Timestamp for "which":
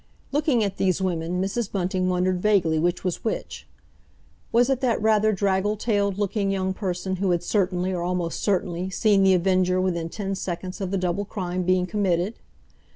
2.79-3.03, 3.23-3.67